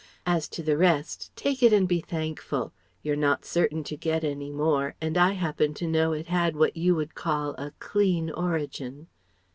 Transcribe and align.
As 0.25 0.47
to 0.47 0.63
the 0.63 0.77
rest, 0.77 1.29
take 1.35 1.61
it 1.61 1.71
and 1.71 1.87
be 1.87 2.01
thankful. 2.01 2.73
You're 3.03 3.15
not 3.15 3.45
certain 3.45 3.83
to 3.83 3.95
get 3.95 4.23
any 4.23 4.49
more 4.49 4.95
and 4.99 5.15
I 5.15 5.33
happen 5.33 5.75
to 5.75 5.85
know 5.85 6.11
it 6.13 6.25
had 6.25 6.55
what 6.55 6.75
you 6.75 6.95
would 6.95 7.13
call 7.13 7.53
a 7.59 7.69
'clean 7.77 8.31
origin.'" 8.31 9.09